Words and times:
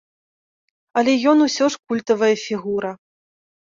Але 1.03 1.13
ён 1.33 1.37
усё 1.51 1.65
ж 1.77 1.83
культавая 1.87 2.35
фігура. 2.49 2.91